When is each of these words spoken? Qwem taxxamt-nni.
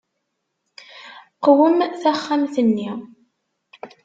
Qwem 1.43 1.77
taxxamt-nni. 2.01 2.89